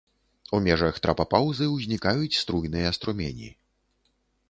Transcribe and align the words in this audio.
У 0.57 0.61
межах 0.67 0.95
трапапаўзы 1.07 1.69
ўзнікаюць 1.75 2.37
струйныя 2.41 2.87
струмені. 3.01 3.49